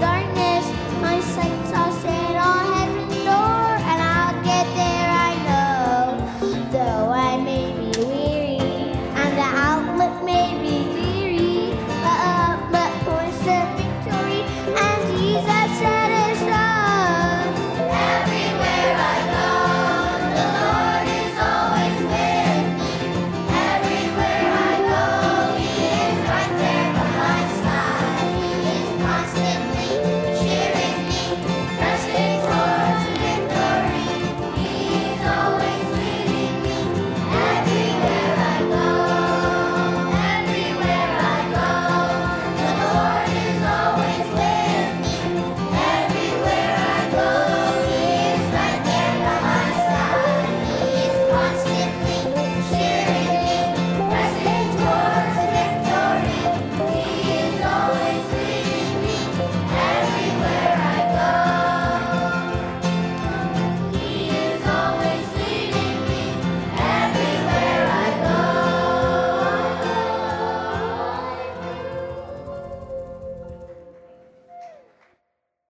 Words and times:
darkness, 0.00 0.66
my 1.00 1.20
sight. 1.20 1.63